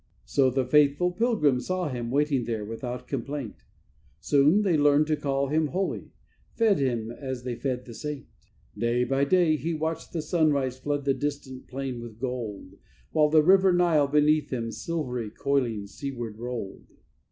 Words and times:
So 0.25 0.49
the 0.49 0.65
faithful 0.65 1.11
pilgrims 1.11 1.67
saw 1.67 1.87
him 1.87 2.09
waiting 2.09 2.45
there 2.45 2.65
without 2.65 3.07
complaint, 3.07 3.57
Soon 4.19 4.63
they 4.63 4.75
learned 4.75 5.05
to 5.05 5.15
call 5.15 5.49
him 5.49 5.67
holy, 5.67 6.09
fed 6.55 6.79
him 6.79 7.11
as 7.11 7.43
they 7.43 7.53
fed 7.53 7.85
the 7.85 7.93
saint. 7.93 8.25
Day 8.75 9.03
by 9.03 9.25
day 9.25 9.57
he 9.57 9.75
watched 9.75 10.11
the 10.11 10.23
sunrise 10.23 10.79
flood 10.79 11.05
the 11.05 11.13
distant 11.13 11.67
plain 11.67 12.01
with 12.01 12.17
gold, 12.17 12.79
While 13.11 13.29
the 13.29 13.43
River 13.43 13.71
Nile 13.71 14.07
beneath 14.07 14.49
him, 14.51 14.71
silvery 14.71 15.29
coiling, 15.29 15.85
sea 15.85 16.09
ward 16.11 16.39
rolled. 16.39 16.87